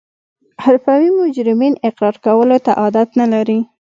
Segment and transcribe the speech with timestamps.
[0.63, 3.59] حرفوي مجرمین اقرار کولو ته عادت نلري